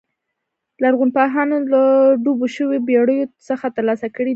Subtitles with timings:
[0.83, 1.83] لرغونپوهانو له
[2.23, 4.29] ډوبو شویو بېړیو څخه ترلاسه کړي دي